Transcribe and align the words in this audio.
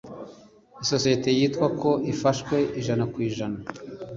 Isosiyete 0.83 1.29
yitwa 1.37 1.67
ko 1.79 1.89
ifashwe 2.13 2.55
ijana 2.79 3.03
ku 3.11 3.17
ijana 3.29 3.59